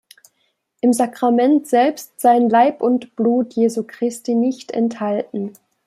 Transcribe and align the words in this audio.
Im 0.79 0.93
Sakrament 0.93 1.67
selbst 1.67 2.19
seien 2.19 2.49
Leib 2.49 2.81
und 2.81 3.15
Blut 3.15 3.53
Jesu 3.53 3.83
Christi 3.85 4.33
nicht 4.33 4.71
enthalten. 4.71 5.53